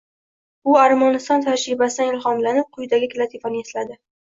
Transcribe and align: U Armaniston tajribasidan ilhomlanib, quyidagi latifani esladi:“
U 0.71 0.77
Armaniston 0.83 1.45
tajribasidan 1.49 2.11
ilhomlanib, 2.15 2.71
quyidagi 2.81 3.13
latifani 3.23 3.65
esladi:“ 3.69 4.03